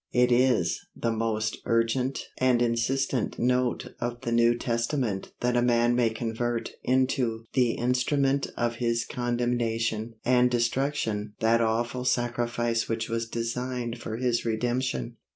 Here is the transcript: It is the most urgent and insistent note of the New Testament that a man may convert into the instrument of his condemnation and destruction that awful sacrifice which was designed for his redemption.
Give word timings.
It 0.13 0.31
is 0.31 0.83
the 0.95 1.11
most 1.11 1.59
urgent 1.67 2.27
and 2.39 2.59
insistent 2.59 3.37
note 3.37 3.93
of 3.99 4.21
the 4.21 4.31
New 4.31 4.57
Testament 4.57 5.31
that 5.41 5.55
a 5.55 5.61
man 5.61 5.95
may 5.95 6.09
convert 6.09 6.71
into 6.83 7.45
the 7.53 7.73
instrument 7.75 8.47
of 8.57 8.77
his 8.77 9.05
condemnation 9.05 10.15
and 10.25 10.49
destruction 10.49 11.35
that 11.39 11.61
awful 11.61 12.03
sacrifice 12.03 12.89
which 12.89 13.09
was 13.09 13.29
designed 13.29 13.99
for 13.99 14.17
his 14.17 14.43
redemption. 14.43 15.17